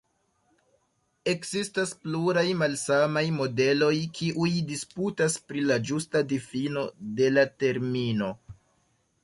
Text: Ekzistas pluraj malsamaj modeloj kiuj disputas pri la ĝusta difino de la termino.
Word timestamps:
Ekzistas 1.33 1.91
pluraj 2.05 2.45
malsamaj 2.61 3.23
modeloj 3.35 3.91
kiuj 4.21 4.49
disputas 4.71 5.37
pri 5.51 5.65
la 5.73 5.77
ĝusta 5.91 6.25
difino 6.33 6.87
de 7.21 7.29
la 7.37 7.45
termino. 7.65 8.33